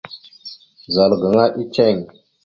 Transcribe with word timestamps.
Zal 0.93 1.11
gaŋa 1.21 1.45
eceŋ. 1.61 1.97